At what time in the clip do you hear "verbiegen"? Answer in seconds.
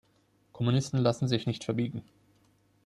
1.63-2.01